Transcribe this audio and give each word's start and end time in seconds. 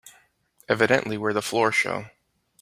Evidently 0.67 1.15
we're 1.15 1.31
the 1.31 1.43
floor 1.43 1.71
show. 1.71 2.05